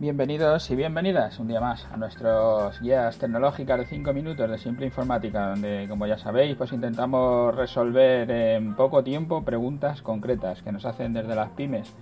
Bienvenidos 0.00 0.70
y 0.70 0.76
bienvenidas 0.76 1.38
un 1.40 1.48
día 1.48 1.60
más 1.60 1.86
a 1.92 1.98
nuestros 1.98 2.80
guías 2.80 3.18
tecnológicas 3.18 3.80
de 3.80 3.84
5 3.84 4.14
minutos 4.14 4.50
de 4.50 4.56
Simple 4.56 4.86
Informática, 4.86 5.50
donde, 5.50 5.84
como 5.90 6.06
ya 6.06 6.16
sabéis, 6.16 6.56
pues 6.56 6.72
intentamos 6.72 7.54
resolver 7.54 8.30
en 8.30 8.74
poco 8.76 9.04
tiempo 9.04 9.44
preguntas 9.44 10.00
concretas 10.00 10.62
que 10.62 10.72
nos 10.72 10.86
hacen 10.86 11.12
desde 11.12 11.34
las 11.34 11.50
pymes. 11.50 11.94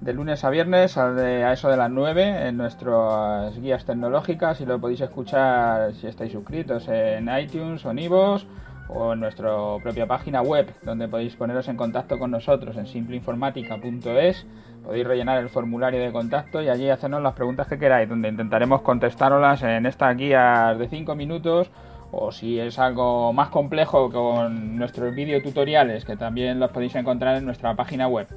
De 0.00 0.14
lunes 0.14 0.42
a 0.42 0.48
viernes 0.48 0.96
a, 0.96 1.52
eso 1.52 1.68
de 1.68 1.76
las 1.76 1.90
9 1.90 2.48
en 2.48 2.56
nuestras 2.56 3.60
guías 3.60 3.84
tecnológicas 3.84 4.62
y 4.62 4.64
lo 4.64 4.80
podéis 4.80 5.02
escuchar 5.02 5.92
si 5.92 6.06
estáis 6.06 6.32
suscritos 6.32 6.88
en 6.88 7.28
iTunes 7.28 7.84
o 7.84 7.90
en 7.90 7.98
iVoox 7.98 8.46
o 8.88 9.12
en 9.12 9.20
nuestra 9.20 9.50
propia 9.82 10.06
página 10.06 10.42
web, 10.42 10.72
donde 10.82 11.08
podéis 11.08 11.36
poneros 11.36 11.68
en 11.68 11.76
contacto 11.76 12.18
con 12.18 12.30
nosotros 12.30 12.76
en 12.76 12.86
simpleinformática.es. 12.86 14.46
Podéis 14.84 15.06
rellenar 15.06 15.38
el 15.38 15.48
formulario 15.48 16.00
de 16.00 16.12
contacto 16.12 16.62
y 16.62 16.68
allí 16.68 16.90
hacernos 16.90 17.22
las 17.22 17.34
preguntas 17.34 17.66
que 17.66 17.78
queráis, 17.78 18.08
donde 18.08 18.28
intentaremos 18.28 18.82
contestaroslas 18.82 19.62
en 19.62 19.86
estas 19.86 20.16
guías 20.16 20.78
de 20.78 20.88
5 20.88 21.14
minutos 21.14 21.70
o 22.10 22.30
si 22.30 22.60
es 22.60 22.78
algo 22.78 23.32
más 23.32 23.48
complejo 23.48 24.10
con 24.10 24.76
nuestros 24.76 25.14
video 25.14 25.42
tutoriales 25.42 26.04
que 26.04 26.16
también 26.16 26.60
los 26.60 26.70
podéis 26.70 26.94
encontrar 26.94 27.36
en 27.36 27.44
nuestra 27.44 27.74
página 27.74 28.06
web. 28.06 28.28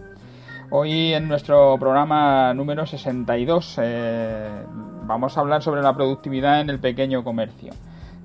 Hoy 0.69 1.13
en 1.13 1.27
nuestro 1.27 1.77
programa 1.79 2.53
número 2.53 2.85
62 2.85 3.79
eh, 3.81 4.49
vamos 5.03 5.37
a 5.37 5.41
hablar 5.41 5.61
sobre 5.61 5.81
la 5.81 5.93
productividad 5.93 6.59
en 6.59 6.69
el 6.69 6.79
pequeño 6.79 7.23
comercio. 7.23 7.71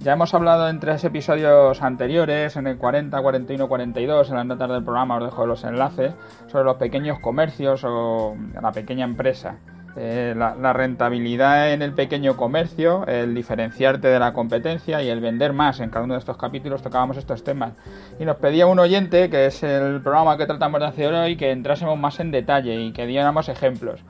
Ya 0.02 0.15
hemos 0.15 0.34
hablado 0.34 0.69
en 0.69 0.80
tres 0.80 1.05
episodios 1.05 1.80
anteriores, 1.80 2.56
en 2.56 2.66
el 2.66 2.77
40, 2.77 3.23
41, 3.23 3.69
42, 3.69 4.30
en 4.30 4.34
las 4.34 4.47
notas 4.47 4.69
del 4.69 4.83
programa 4.83 5.19
os 5.19 5.25
dejo 5.27 5.47
los 5.47 5.62
enlaces, 5.62 6.12
sobre 6.48 6.65
los 6.65 6.77
pequeños 6.77 7.20
comercios 7.20 7.84
o 7.84 8.34
la 8.61 8.73
pequeña 8.73 9.05
empresa. 9.05 9.59
Eh, 9.94 10.34
la, 10.36 10.72
rentabilidad 10.72 11.72
en 11.72 11.83
el 11.83 11.92
pequeño 11.92 12.36
comercio, 12.36 13.06
el 13.06 13.33
diferenciarte 13.33 14.09
de 14.09 14.19
la 14.19 14.33
competencia 14.33 15.00
y 15.03 15.09
el 15.09 15.20
vender 15.20 15.53
más. 15.53 15.78
En 15.78 15.91
cada 15.91 16.05
uno 16.05 16.14
de 16.14 16.20
estos 16.20 16.37
capítulos 16.37 16.83
tocábamos 16.83 17.16
estos 17.16 17.44
temas. 17.44 17.75
Y 18.19 18.25
nos 18.25 18.39
pedía 18.39 18.66
un 18.66 18.81
oyente, 18.81 19.31
que 19.31 19.47
es 19.47 19.62
el 19.62 20.00
programa 20.03 20.37
que 20.37 20.47
tratamos 20.47 20.81
de 20.81 20.87
hacer 20.87 21.14
hoy, 21.14 21.37
que 21.37 21.53
entrásemos 21.53 21.97
más 21.97 22.19
en 22.19 22.33
detalle 22.33 22.75
y 22.75 22.92
que 22.92 23.06
diéramos 23.06 23.48
ejemplos. 23.48 24.00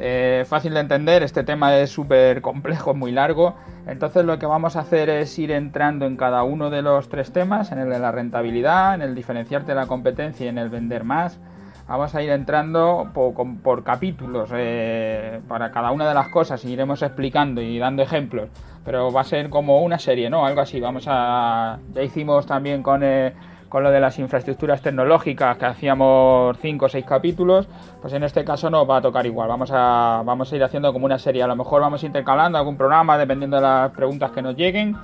Eh, 0.00 0.44
fácil 0.46 0.74
de 0.74 0.80
entender, 0.80 1.24
este 1.24 1.42
tema 1.42 1.76
es 1.76 1.90
súper 1.90 2.40
complejo, 2.40 2.94
muy 2.94 3.10
largo, 3.10 3.56
entonces 3.86 4.24
lo 4.24 4.38
que 4.38 4.46
vamos 4.46 4.76
a 4.76 4.80
hacer 4.80 5.10
es 5.10 5.36
ir 5.38 5.50
entrando 5.50 6.06
en 6.06 6.16
cada 6.16 6.44
uno 6.44 6.70
de 6.70 6.82
los 6.82 7.08
tres 7.08 7.32
temas, 7.32 7.72
en 7.72 7.80
el 7.80 7.90
de 7.90 7.98
la 7.98 8.12
rentabilidad, 8.12 8.94
en 8.94 9.02
el 9.02 9.16
diferenciarte 9.16 9.72
de 9.72 9.74
la 9.74 9.86
competencia 9.86 10.46
y 10.46 10.48
en 10.48 10.58
el 10.58 10.68
vender 10.68 11.02
más. 11.02 11.40
Vamos 11.88 12.14
a 12.14 12.22
ir 12.22 12.28
entrando 12.30 13.10
por, 13.14 13.82
capítulos 13.82 14.50
eh, 14.52 15.40
para 15.48 15.72
cada 15.72 15.90
una 15.90 16.06
de 16.06 16.14
las 16.14 16.28
cosas 16.28 16.62
y 16.66 16.72
iremos 16.72 17.00
explicando 17.02 17.62
y 17.62 17.78
dando 17.78 18.02
ejemplos, 18.02 18.50
pero 18.84 19.10
va 19.10 19.22
a 19.22 19.24
ser 19.24 19.48
como 19.48 19.82
una 19.82 19.98
serie, 19.98 20.28
¿no? 20.28 20.44
Algo 20.44 20.60
así. 20.60 20.80
Vamos 20.80 21.06
a, 21.08 21.78
ya 21.94 22.02
hicimos 22.02 22.44
también 22.44 22.82
con 22.82 23.02
eh, 23.02 23.32
con 23.68 23.82
lo 23.82 23.90
de 23.90 24.00
las 24.00 24.18
infraestructuras 24.18 24.80
tecnológicas 24.80 25.56
que 25.58 25.66
hacíamos 25.66 26.56
5 26.60 26.86
o 26.86 26.88
6 26.88 27.04
capítulos, 27.04 27.68
pues 28.00 28.12
en 28.14 28.24
este 28.24 28.44
caso 28.44 28.70
nos 28.70 28.88
va 28.88 28.98
a 28.98 29.02
tocar 29.02 29.26
igual. 29.26 29.48
Vamos 29.48 29.70
a, 29.72 30.22
vamos 30.24 30.52
a 30.52 30.56
ir 30.56 30.64
haciendo 30.64 30.92
como 30.92 31.06
una 31.06 31.18
serie. 31.18 31.42
A 31.42 31.46
lo 31.46 31.56
mejor 31.56 31.80
vamos 31.80 32.02
intercalando 32.04 32.58
algún 32.58 32.76
programa 32.76 33.18
dependiendo 33.18 33.56
de 33.56 33.62
las 33.62 33.90
preguntas 33.92 34.30
que 34.30 34.42
nos 34.42 34.56
lleguen, 34.56 34.96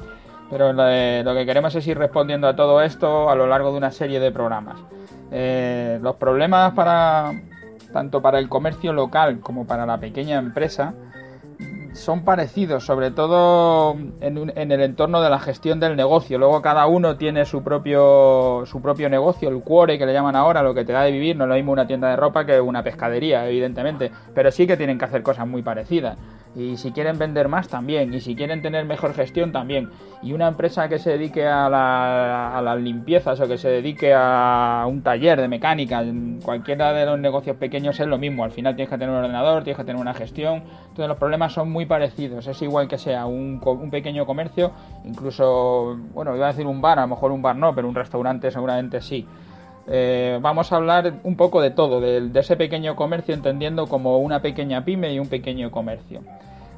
pero 0.50 0.72
lo, 0.72 0.84
que 1.34 1.46
queremos 1.46 1.74
es 1.74 1.86
ir 1.86 1.98
respondiendo 1.98 2.48
a 2.48 2.56
todo 2.56 2.80
esto 2.80 3.28
a 3.28 3.34
lo 3.34 3.46
largo 3.46 3.70
de 3.70 3.78
una 3.78 3.90
serie 3.90 4.20
de 4.20 4.30
programas. 4.30 4.80
Eh, 5.30 5.98
los 6.02 6.16
problemas 6.16 6.72
para 6.72 7.32
tanto 7.92 8.20
para 8.20 8.40
el 8.40 8.48
comercio 8.48 8.92
local 8.92 9.40
como 9.40 9.66
para 9.66 9.86
la 9.86 9.98
pequeña 9.98 10.38
empresa 10.38 10.94
son 11.94 12.24
parecidos, 12.24 12.84
sobre 12.84 13.10
todo 13.10 13.96
en, 14.20 14.52
el 14.56 14.80
entorno 14.80 15.22
de 15.22 15.30
la 15.30 15.38
gestión 15.38 15.80
del 15.80 15.96
negocio. 15.96 16.38
Luego 16.38 16.60
cada 16.60 16.86
uno 16.86 17.16
tiene 17.16 17.44
su 17.44 17.62
propio, 17.62 18.64
su 18.66 18.82
propio 18.82 19.08
negocio, 19.08 19.48
el 19.48 19.60
cuore 19.62 19.98
que 19.98 20.06
le 20.06 20.12
llaman 20.12 20.36
ahora, 20.36 20.62
lo 20.62 20.74
que 20.74 20.84
te 20.84 20.92
da 20.92 21.02
de 21.02 21.12
vivir. 21.12 21.36
No 21.36 21.44
es 21.44 21.48
lo 21.48 21.54
mismo 21.54 21.72
una 21.72 21.86
tienda 21.86 22.08
de 22.10 22.16
ropa 22.16 22.44
que 22.44 22.60
una 22.60 22.82
pescadería, 22.82 23.48
evidentemente, 23.48 24.10
pero 24.34 24.50
sí 24.50 24.66
que 24.66 24.76
tienen 24.76 24.98
que 24.98 25.04
hacer 25.04 25.22
cosas 25.22 25.46
muy 25.46 25.62
parecidas. 25.62 26.18
Y 26.56 26.76
si 26.76 26.92
quieren 26.92 27.18
vender 27.18 27.48
más, 27.48 27.68
también. 27.68 28.14
Y 28.14 28.20
si 28.20 28.36
quieren 28.36 28.62
tener 28.62 28.84
mejor 28.84 29.12
gestión, 29.14 29.50
también. 29.50 29.90
Y 30.22 30.32
una 30.32 30.48
empresa 30.48 30.88
que 30.88 30.98
se 30.98 31.10
dedique 31.10 31.46
a, 31.46 31.66
a 31.66 32.62
las 32.62 32.80
limpiezas 32.80 33.40
o 33.40 33.48
que 33.48 33.58
se 33.58 33.68
dedique 33.68 34.12
a 34.14 34.84
un 34.88 35.02
taller 35.02 35.40
de 35.40 35.48
mecánica, 35.48 36.04
cualquiera 36.44 36.92
de 36.92 37.06
los 37.06 37.18
negocios 37.18 37.56
pequeños 37.56 37.98
es 37.98 38.06
lo 38.06 38.18
mismo. 38.18 38.44
Al 38.44 38.52
final 38.52 38.76
tienes 38.76 38.90
que 38.90 38.98
tener 38.98 39.10
un 39.10 39.16
ordenador, 39.16 39.64
tienes 39.64 39.78
que 39.78 39.84
tener 39.84 40.00
una 40.00 40.14
gestión. 40.14 40.62
Entonces 40.82 41.08
los 41.08 41.18
problemas 41.18 41.52
son 41.52 41.70
muy 41.70 41.86
parecidos. 41.86 42.46
Es 42.46 42.62
igual 42.62 42.86
que 42.86 42.98
sea 42.98 43.26
un, 43.26 43.60
un 43.64 43.90
pequeño 43.90 44.24
comercio, 44.24 44.72
incluso, 45.04 45.98
bueno, 46.12 46.36
iba 46.36 46.46
a 46.46 46.50
decir 46.50 46.66
un 46.66 46.80
bar, 46.80 46.98
a 46.98 47.02
lo 47.02 47.08
mejor 47.08 47.32
un 47.32 47.42
bar 47.42 47.56
no, 47.56 47.74
pero 47.74 47.88
un 47.88 47.94
restaurante 47.94 48.50
seguramente 48.50 49.00
sí. 49.00 49.26
Eh, 49.86 50.38
vamos 50.40 50.72
a 50.72 50.76
hablar 50.76 51.14
un 51.24 51.36
poco 51.36 51.60
de 51.60 51.70
todo, 51.70 52.00
de, 52.00 52.30
ese 52.34 52.56
pequeño 52.56 52.96
comercio, 52.96 53.34
entendiendo 53.34 53.86
como 53.86 54.18
una 54.18 54.40
pequeña 54.40 54.84
pyme 54.84 55.12
y 55.12 55.18
un 55.18 55.28
pequeño 55.28 55.70
comercio. 55.70 56.22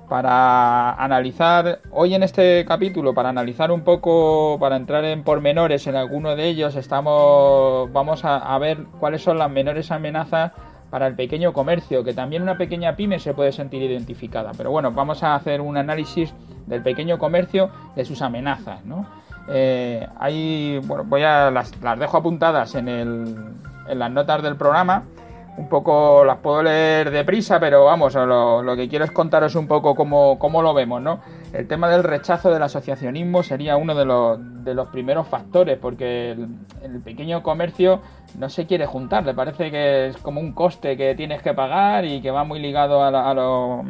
Para 0.09 0.93
analizar, 0.93 1.81
hoy 1.91 2.15
en 2.15 2.23
este 2.23 2.65
capítulo, 2.65 3.13
para 3.15 3.29
analizar 3.29 3.73
un 3.73 3.83
poco, 3.83 4.57
para 4.61 4.77
entrar 4.77 5.05
en 5.05 5.25
pormenores 5.25 5.87
en 5.87 5.97
alguno 5.97 6.37
de 6.37 6.47
ellos, 6.47 6.77
estamos, 6.77 7.93
vamos 7.93 8.25
a, 8.25 8.57
ver 8.59 8.85
cuáles 9.01 9.23
son 9.23 9.39
las 9.39 9.51
menores 9.51 9.91
amenazas 9.91 10.53
para 10.91 11.09
el 11.09 11.17
pequeño 11.17 11.53
comercio, 11.53 12.05
que 12.05 12.15
también 12.15 12.43
una 12.43 12.57
pequeña 12.57 12.95
pyme 12.95 13.19
se 13.19 13.35
puede 13.35 13.51
sentir 13.51 13.83
identificada. 13.83 14.53
Pero 14.57 14.71
bueno, 14.71 14.93
vamos 14.93 15.25
a 15.25 15.35
hacer 15.35 15.61
un 15.61 15.77
análisis 15.77 16.33
del 16.67 16.83
pequeño 16.83 17.19
comercio, 17.19 17.71
de 17.95 18.05
sus 18.05 18.23
amenazas, 18.23 18.85
¿no? 18.85 19.07
Eh, 19.49 20.07
hay, 20.19 20.81
bueno, 20.85 21.05
voy 21.05 21.23
a 21.23 21.51
las, 21.51 21.73
dejo 21.99 22.17
apuntadas 22.17 22.75
en, 22.75 22.89
el, 22.89 23.37
en 23.89 23.99
las 23.99 24.11
notas 24.11 24.43
del 24.43 24.57
programa. 24.57 25.05
Un 25.57 25.71
poco 25.71 26.23
las 26.27 26.37
puedo 26.39 26.63
leer 26.63 27.11
deprisa, 27.11 27.59
pero 27.59 27.87
vamos, 27.87 28.15
lo, 28.15 28.77
que 28.77 28.91
quiero 28.91 29.07
es 29.07 29.11
contaros 29.11 29.55
un 29.55 29.67
poco 29.67 29.95
cómo, 29.95 30.39
cómo, 30.39 30.61
lo 30.61 30.75
vemos, 30.75 31.01
¿no? 31.01 31.21
El 31.55 31.67
tema 31.67 31.89
del 31.89 32.05
rechazo 32.05 32.53
del 32.53 32.63
asociacionismo 32.63 33.43
sería 33.43 33.79
uno 33.79 33.95
de 33.95 34.05
los, 34.05 34.39
de 34.65 34.75
los 34.75 34.89
primeros 34.89 35.27
factores, 35.29 35.79
porque 35.79 36.33
el, 36.33 37.01
pequeño 37.03 37.43
comercio 37.43 38.03
no 38.39 38.51
se 38.51 38.67
quiere 38.67 38.85
juntar, 38.85 39.25
le 39.25 39.33
parece 39.33 39.71
que 39.71 40.09
es 40.09 40.19
como 40.19 40.43
un 40.43 40.53
coste 40.53 40.95
que 40.95 41.15
tienes 41.15 41.41
que 41.41 41.55
pagar 41.55 42.05
y 42.05 42.21
que 42.21 42.31
va 42.31 42.45
muy 42.45 42.61
ligado 42.61 43.03
a, 43.03 43.09
a 43.09 43.33
lo 43.33 43.83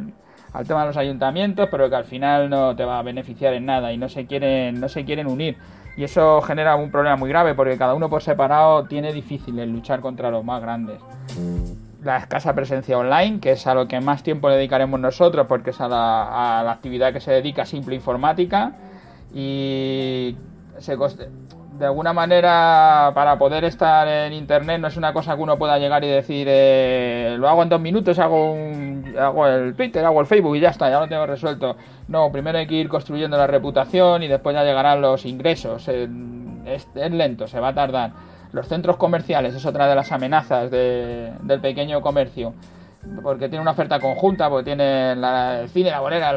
al 0.57 0.67
tema 0.67 0.81
de 0.81 0.87
los 0.87 0.97
ayuntamientos, 0.97 1.69
pero 1.71 1.91
que 1.91 1.97
al 1.97 2.07
final 2.07 2.49
no 2.49 2.75
te 2.75 2.83
va 2.83 2.99
a 2.99 3.03
beneficiar 3.03 3.53
en 3.53 3.67
nada 3.67 3.93
y 3.93 3.99
no 3.99 4.09
se 4.09 4.25
quieren, 4.25 4.81
no 4.81 4.89
se 4.89 5.05
quieren 5.05 5.27
unir. 5.27 5.59
Y 5.99 6.05
eso 6.05 6.41
genera 6.41 6.77
un 6.77 6.91
problema 6.91 7.17
muy 7.17 7.29
grave 7.29 7.55
porque 7.55 7.77
cada 7.77 7.93
uno 7.93 8.09
por 8.09 8.23
separado 8.23 8.85
tiene 8.85 9.13
difícil 9.13 9.59
el 9.59 9.71
luchar 9.71 10.01
contra 10.01 10.31
los 10.31 10.43
más 10.45 10.63
grandes. 10.63 10.99
La 12.03 12.17
escasa 12.17 12.55
presencia 12.55 12.97
online, 12.97 13.39
que 13.41 13.53
es 13.53 13.67
a 13.67 13.75
lo 13.75 13.87
que 13.87 14.01
más 14.01 14.23
tiempo 14.23 14.49
dedicaremos 14.49 14.99
nosotros 14.99 15.47
porque 15.47 15.71
es 15.71 15.81
a 15.83 15.89
la, 15.89 16.61
a 16.61 16.63
la 16.63 16.73
actividad 16.73 17.13
que 17.13 17.21
se 17.21 17.33
dedica 17.33 17.67
simple 17.67 17.95
informática 17.95 18.73
y 19.35 20.37
se 20.79 20.97
de 21.79 21.87
alguna 21.87 22.13
manera 22.13 23.11
para 23.15 23.39
poder 23.39 23.65
estar 23.65 24.09
en 24.09 24.33
internet 24.33 24.81
no 24.81 24.89
es 24.89 24.97
una 24.97 25.13
cosa 25.13 25.37
que 25.37 25.43
uno 25.43 25.59
pueda 25.59 25.79
llegar 25.79 26.03
y 26.05 26.09
decir 26.09 26.47
eh, 26.49 27.37
lo 27.39 27.49
hago 27.49 27.63
en 27.63 27.69
dos 27.69 27.81
minutos 27.81 28.19
hago 28.19 28.53
un, 28.53 29.15
hago 29.19 29.47
el 29.47 29.75
Twitter 29.75 30.05
hago 30.05 30.21
el 30.21 30.27
Facebook 30.27 30.57
y 30.57 30.61
ya 30.61 30.71
está 30.71 30.89
ya 30.91 31.01
lo 31.01 31.09
tengo 31.09 31.27
resuelto. 31.27 31.77
No 32.09 32.31
primero 32.33 32.59
hay 32.59 32.67
que 32.67 32.75
ir 32.75 32.89
construyendo 32.89 33.37
la 33.37 33.47
reputación 33.47 34.23
y 34.23 34.29
después 34.29 34.55
ya 34.55 34.65
llegarán 34.65 35.01
los 35.01 35.25
ingresos. 35.27 35.89
Es, 35.89 36.89
es 36.95 37.13
lento 37.13 37.47
se 37.47 37.61
va 37.61 37.69
a 37.69 37.75
tardar. 37.75 38.13
Los 38.53 38.69
centros 38.69 38.97
comerciales 38.97 39.55
es 39.55 39.67
otra 39.67 39.89
de 39.89 39.95
las 39.95 40.13
amenazas 40.13 40.71
de, 40.71 41.33
del 41.43 41.61
pequeño 41.61 42.01
comercio 42.01 42.55
porque 43.23 43.49
tiene 43.49 43.63
una 43.63 43.73
oferta 43.73 43.99
conjunta, 44.01 44.49
porque 44.49 44.65
tiene 44.65 45.13
el 45.13 45.69
cine, 45.69 45.91
la 45.91 46.01
bolera, 46.01 46.33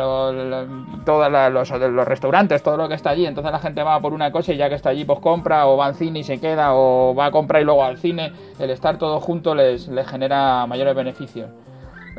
todos 1.06 1.32
los, 1.32 2.08
restaurantes, 2.08 2.64
todo 2.64 2.78
lo 2.78 2.88
que 2.88 2.96
está 2.96 3.12
allí. 3.12 3.26
Entonces 3.26 3.52
la 3.52 3.60
gente 3.60 3.84
va 3.84 4.00
por 4.00 4.14
una 4.14 4.32
cosa 4.32 4.54
y 4.54 4.58
ya 4.58 4.70
que 4.70 4.76
está 4.76 4.90
allí, 4.90 5.06
pues 5.06 5.20
compra, 5.20 5.68
o 5.68 5.78
va 5.78 5.88
al 5.88 5.96
cine 5.96 6.20
y 6.20 6.24
se 6.24 6.40
queda, 6.40 6.74
o 6.74 7.14
va 7.16 7.28
a 7.28 7.32
comprar 7.32 7.62
y 7.62 7.66
luego 7.66 7.84
al 7.84 7.98
cine. 7.98 8.32
El 8.60 8.70
estar 8.70 8.98
todo 8.98 9.20
junto 9.20 9.56
les, 9.56 9.88
les 9.88 10.08
genera 10.08 10.66
mayores 10.68 10.96
beneficios. 10.96 11.50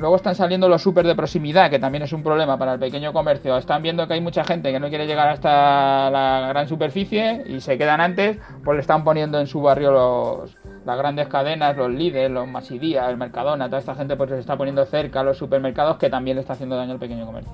Luego 0.00 0.17
están 0.17 0.35
saliendo 0.35 0.67
los 0.69 0.81
super 0.81 1.06
de 1.06 1.14
proximidad, 1.14 1.69
que 1.69 1.79
también 1.79 2.02
es 2.02 2.12
un 2.14 2.23
problema 2.23 2.56
para 2.56 2.73
el 2.75 2.79
pequeño 2.79 3.12
comercio. 3.12 3.58
Están 3.58 3.82
viendo 3.82 4.06
que 4.08 4.14
hay 4.14 4.20
mucha 4.23 4.44
gente 4.44 4.73
que 4.73 4.81
no 4.81 4.88
quiere 4.88 5.06
llegar 5.06 5.29
hasta 5.29 6.11
la 6.11 6.47
gran 6.49 6.69
superficie 6.69 7.44
y 7.47 7.61
se 7.61 7.76
quedan 7.76 8.00
antes, 8.00 8.38
pues 8.64 8.76
le 8.76 8.81
están 8.81 9.05
poniendo 9.05 9.38
en 9.38 9.47
su 9.47 9.61
barrio 9.61 9.91
los, 9.91 10.56
las 10.84 10.96
grandes 10.96 11.28
cadenas, 11.28 11.76
los 11.76 11.90
líderes, 11.90 12.30
los 12.30 12.48
Masidía, 12.48 13.08
el 13.10 13.16
Mercadona, 13.16 13.66
toda 13.66 13.78
esta 13.78 13.94
gente 13.94 14.16
pues 14.16 14.30
se 14.30 14.38
está 14.38 14.56
poniendo 14.56 14.84
cerca 14.86 15.20
a 15.20 15.22
los 15.22 15.36
supermercados 15.36 15.98
que 15.98 16.08
también 16.08 16.36
le 16.36 16.40
está 16.40 16.54
haciendo 16.54 16.76
daño 16.76 16.92
al 16.92 16.98
pequeño 16.98 17.26
comercio. 17.26 17.52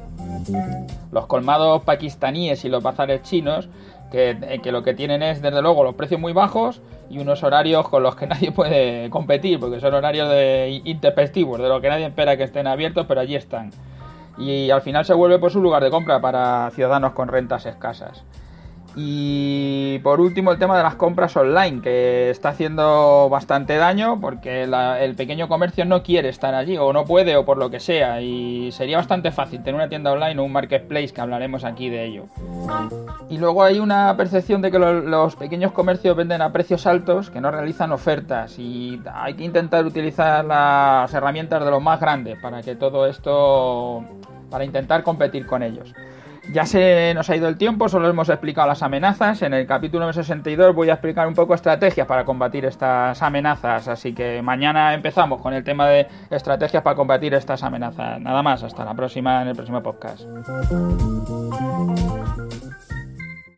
Los 1.11 1.27
colmados 1.27 1.83
pakistaníes 1.83 2.65
y 2.65 2.69
los 2.69 2.83
bazares 2.83 3.23
chinos, 3.23 3.69
que, 4.11 4.31
eh, 4.31 4.61
que 4.63 4.71
lo 4.71 4.83
que 4.83 4.95
tienen 4.95 5.23
es 5.23 5.43
desde 5.43 5.61
luego 5.61 5.83
los 5.83 5.97
precios 5.97 6.21
muy 6.21 6.33
bajos 6.33 6.81
y 7.11 7.19
unos 7.19 7.43
horarios 7.43 7.89
con 7.89 8.03
los 8.03 8.15
que 8.15 8.27
nadie 8.29 8.53
puede 8.53 9.11
competir, 9.11 9.59
porque 9.59 9.81
son 9.81 9.95
horarios 9.95 10.29
de 10.29 10.83
intempestivos, 10.85 11.59
de 11.61 11.69
lo 11.69 11.81
que 11.81 11.89
nadie 11.89 12.07
espera 12.07 12.37
que 12.37 12.45
estén 12.45 12.67
abiertos, 12.67 13.07
pero 13.09 13.21
allí 13.21 13.35
están. 13.35 13.71
y 14.39 14.71
al 14.71 14.83
final 14.83 15.05
se 15.05 15.15
vuelve 15.15 15.39
pues 15.39 15.55
un 15.57 15.63
lugar 15.63 15.83
de 15.83 15.91
compra 15.91 16.21
para 16.21 16.71
ciudadanos 16.71 17.13
con 17.13 17.29
rentas 17.29 17.67
escasas. 17.67 18.23
Y 18.97 19.66
por 19.99 20.21
último 20.21 20.53
el 20.53 20.59
tema 20.59 20.77
de 20.77 20.83
las 20.83 20.95
compras 20.95 21.37
online, 21.37 21.81
que 21.83 22.31
está 22.31 22.51
haciendo 22.51 23.29
bastante 23.29 23.77
daño 23.77 24.21
porque 24.21 24.63
el 24.65 25.15
pequeño 25.15 25.49
comercio 25.49 25.85
no 25.85 26.03
quiere 26.03 26.29
estar 26.29 26.55
allí 26.55 26.77
o 26.77 26.93
no 26.93 27.05
puede 27.05 27.37
o 27.37 27.45
por 27.45 27.59
lo 27.59 27.71
que 27.71 27.81
sea. 27.81 28.21
Y 28.21 28.71
sería 28.73 28.97
bastante 28.97 29.31
fácil 29.33 29.61
tener 29.63 29.75
una 29.75 29.89
tienda 29.89 30.13
online 30.13 30.41
o 30.41 30.45
un 30.45 30.53
marketplace 30.53 31.09
que 31.09 31.21
hablaremos 31.21 31.65
aquí 31.65 31.89
de 31.89 32.05
ello. 32.05 32.25
Y 33.29 33.39
luego 33.39 33.63
hay 33.63 33.79
una 33.79 34.17
percepción 34.17 34.63
de 34.63 34.71
que 34.71 34.79
los 34.79 35.37
pequeños 35.37 35.73
comercios 35.73 36.17
venden 36.17 36.43
a 36.43 36.53
precios 36.53 36.87
altos, 36.87 37.31
que 37.31 37.41
no 37.41 37.51
realizan 37.51 37.93
ofertas 37.93 38.59
y 38.59 39.01
hay 39.13 39.35
que 39.35 39.45
intentar 39.45 39.85
utilizar 39.85 40.45
las 40.45 41.13
herramientas 41.13 41.65
de 41.65 41.71
los 41.71 41.83
más 41.83 42.01
grandes 42.01 42.39
para 42.39 42.63
que 42.63 42.77
todo 42.77 43.07
esto, 43.07 44.05
para 44.51 44.65
intentar 44.65 45.03
competir 45.03 45.47
con 45.47 45.63
ellos. 45.63 45.93
Ya 46.53 46.65
se 46.65 47.13
nos 47.15 47.29
ha 47.29 47.37
ido 47.37 47.49
el 47.49 47.57
tiempo, 47.57 47.89
solo 47.89 48.09
hemos 48.09 48.29
explicado 48.29 48.69
las 48.69 48.83
amenazas. 48.83 49.43
En 49.43 49.53
el 49.53 49.67
capítulo 49.67 50.11
62 50.13 50.75
voy 50.75 50.91
a 50.91 50.95
explicar 50.95 51.27
un 51.27 51.35
poco 51.35 51.55
estrategias 51.55 52.07
para 52.07 52.25
combatir 52.25 52.65
estas 52.65 53.21
amenazas. 53.23 53.89
Así 53.89 54.13
que 54.15 54.41
mañana 54.43 54.95
empezamos 54.95 55.41
con 55.43 55.55
el 55.55 55.65
tema 55.65 55.87
de 55.89 56.07
estrategias 56.31 56.83
para 56.83 56.97
combatir 56.97 57.35
estas 57.35 57.63
amenazas. 57.63 58.21
Nada 58.21 58.43
más, 58.43 58.63
hasta 58.63 58.85
la 58.85 58.95
próxima 58.95 59.43
en 59.43 59.49
el 59.49 59.57
próximo 59.57 59.83
podcast. 59.83 60.23